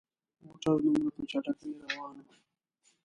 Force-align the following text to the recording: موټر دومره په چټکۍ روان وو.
موټر 0.45 0.75
دومره 0.83 1.09
په 1.15 1.21
چټکۍ 1.31 1.71
روان 1.81 2.15
وو. 2.25 2.33